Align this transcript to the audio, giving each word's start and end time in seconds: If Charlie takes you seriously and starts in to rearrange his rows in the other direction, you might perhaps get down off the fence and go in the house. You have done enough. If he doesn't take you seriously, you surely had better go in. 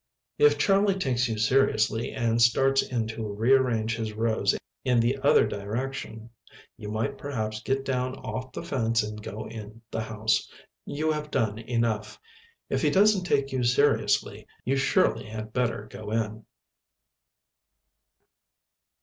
If 0.39 0.57
Charlie 0.57 0.97
takes 0.97 1.29
you 1.29 1.37
seriously 1.37 2.11
and 2.11 2.41
starts 2.41 2.81
in 2.81 3.05
to 3.09 3.23
rearrange 3.23 3.95
his 3.97 4.13
rows 4.13 4.57
in 4.83 4.99
the 4.99 5.19
other 5.19 5.45
direction, 5.45 6.31
you 6.75 6.89
might 6.89 7.19
perhaps 7.19 7.61
get 7.61 7.85
down 7.85 8.15
off 8.15 8.51
the 8.51 8.63
fence 8.63 9.03
and 9.03 9.21
go 9.21 9.47
in 9.47 9.83
the 9.91 10.01
house. 10.01 10.49
You 10.85 11.11
have 11.11 11.29
done 11.29 11.59
enough. 11.59 12.19
If 12.67 12.81
he 12.81 12.89
doesn't 12.89 13.25
take 13.25 13.51
you 13.51 13.63
seriously, 13.63 14.47
you 14.65 14.75
surely 14.75 15.25
had 15.25 15.53
better 15.53 15.85
go 15.87 16.09
in. 16.09 16.47